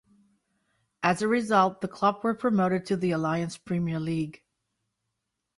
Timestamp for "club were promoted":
1.87-2.87